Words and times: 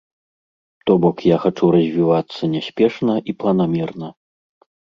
То 0.89 0.95
бок 1.03 1.17
я 1.31 1.37
хачу 1.43 1.69
развівацца 1.77 2.51
няспешна 2.57 3.13
і 3.33 3.37
планамерна. 3.45 4.07